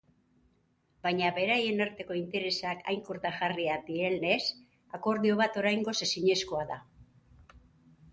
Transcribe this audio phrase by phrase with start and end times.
[1.07, 4.39] Baina beraien arteko interesak hain kontrajarriak direnez,
[4.99, 6.81] akordio bat oraingoz ezinezkoa dela.